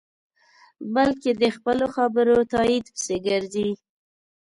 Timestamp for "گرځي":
3.27-3.69